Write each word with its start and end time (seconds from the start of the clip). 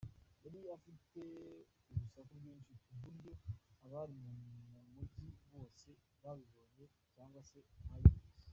Yari 0.43 0.59
ifite 0.77 1.21
urusaku 1.93 2.31
rwinshi 2.39 2.73
ku 2.83 2.91
buryo 2.99 3.31
abari 3.85 4.15
mu 4.71 4.81
mujyi 4.93 5.27
bose 5.51 5.89
bayibonye 6.21 6.85
cyangwa 7.13 7.41
se 7.49 7.59
bayumvise. 7.89 8.39